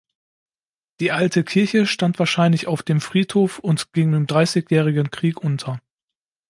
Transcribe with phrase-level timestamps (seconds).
[0.99, 5.79] Die alte Kirche stand wahrscheinlich auf dem Friedhof und ging im Dreißigjährigen Krieg unter.